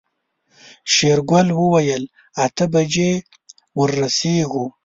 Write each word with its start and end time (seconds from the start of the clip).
شېرګل 0.93 1.47
وويل 1.59 2.03
اته 2.45 2.65
بجې 2.73 3.11
ورسيږو. 3.79 4.65